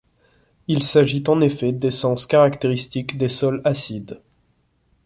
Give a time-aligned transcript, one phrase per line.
[0.67, 4.19] Il s'agit en effet d'essences caractéristiques des sols acides.